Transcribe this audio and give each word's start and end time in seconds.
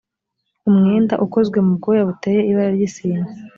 umwenda 0.69 1.13
ukoze 1.25 1.57
mu 1.67 1.71
bwoya 1.77 2.03
buteye 2.09 2.41
ibara 2.51 2.71
ry’isine 2.75 3.27